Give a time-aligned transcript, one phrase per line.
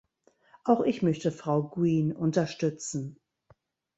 [0.63, 3.19] Auch ich möchte Frau Green unterstützen.